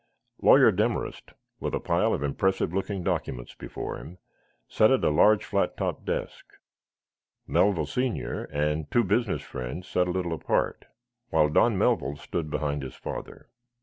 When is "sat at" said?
4.67-5.03